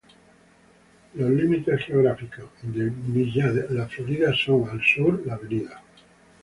Los 1.13 1.29
límites 1.29 1.85
geográficos 1.85 2.49
de 2.63 2.89
Villa 2.89 3.51
La 3.69 3.87
Florida 3.87 4.33
son: 4.33 4.67
al 4.67 4.81
sur 4.81 5.21
la 5.27 5.35
Av. 5.35 5.77